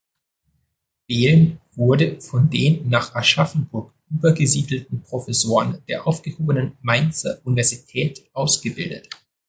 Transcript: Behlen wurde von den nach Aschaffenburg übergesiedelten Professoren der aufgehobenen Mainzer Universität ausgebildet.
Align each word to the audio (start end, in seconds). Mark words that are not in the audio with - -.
Behlen 1.05 1.61
wurde 1.75 2.19
von 2.21 2.49
den 2.49 2.89
nach 2.89 3.13
Aschaffenburg 3.13 3.93
übergesiedelten 4.09 5.03
Professoren 5.03 5.83
der 5.87 6.07
aufgehobenen 6.07 6.75
Mainzer 6.81 7.39
Universität 7.43 8.27
ausgebildet. 8.33 9.07